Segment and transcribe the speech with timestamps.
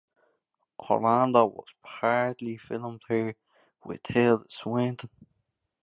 [0.79, 3.35] Orlando was partly filmed here
[3.85, 5.11] with Tilda Swinton.